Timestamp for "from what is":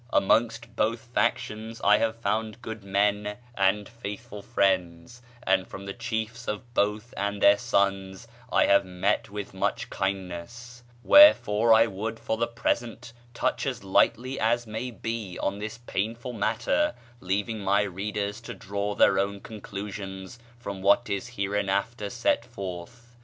20.57-21.27